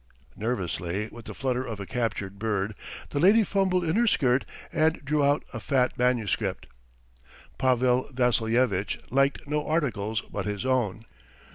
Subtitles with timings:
[0.35, 2.73] Nervously, with the flutter of a captured bird,
[3.09, 6.65] the lady fumbled in her skirt and drew out a fat manuscript.
[7.59, 11.05] Pavel Vassilyevitch liked no articles but his own.